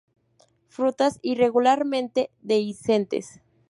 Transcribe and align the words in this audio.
Frutas 0.67 1.19
irregularmente 1.21 2.31
dehiscentes. 2.41 3.39